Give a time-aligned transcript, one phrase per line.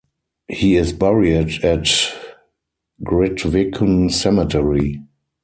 [0.47, 1.87] He is buried at
[3.03, 4.99] Grytviken Cemetery.